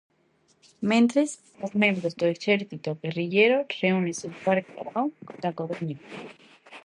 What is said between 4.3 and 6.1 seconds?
bar Caión da Coruña.